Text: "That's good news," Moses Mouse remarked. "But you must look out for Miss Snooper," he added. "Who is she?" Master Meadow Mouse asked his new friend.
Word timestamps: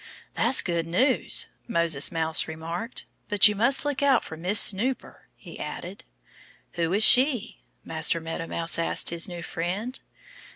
"That's 0.33 0.63
good 0.63 0.87
news," 0.87 1.45
Moses 1.67 2.11
Mouse 2.11 2.47
remarked. 2.47 3.05
"But 3.29 3.47
you 3.47 3.53
must 3.53 3.85
look 3.85 4.01
out 4.01 4.23
for 4.23 4.35
Miss 4.35 4.59
Snooper," 4.59 5.27
he 5.35 5.59
added. 5.59 6.05
"Who 6.71 6.91
is 6.93 7.03
she?" 7.03 7.61
Master 7.85 8.19
Meadow 8.19 8.47
Mouse 8.47 8.79
asked 8.79 9.11
his 9.11 9.27
new 9.27 9.43
friend. 9.43 9.99